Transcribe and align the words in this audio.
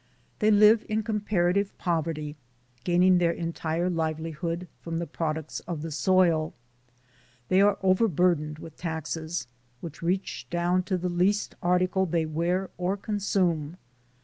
They 0.39 0.49
live 0.49 0.83
in 0.89 1.03
comparative 1.03 1.77
poverty, 1.77 2.35
gaining 2.83 3.19
their 3.19 3.29
entire 3.31 3.87
livelihood 3.87 4.67
from 4.79 4.97
the 4.97 5.05
products 5.05 5.59
of 5.67 5.83
the 5.83 5.91
soil. 5.91 6.55
They 7.49 7.61
are 7.61 7.77
overbur 7.83 8.35
dened 8.37 8.57
with 8.57 8.75
taxes, 8.75 9.45
which 9.79 10.01
reach 10.01 10.47
down 10.49 10.81
to 10.89 10.97
the 10.97 11.07
least 11.07 11.53
article 11.61 12.07
they 12.07 12.25
wear 12.25 12.71
or 12.79 12.97
consume. 12.97 13.77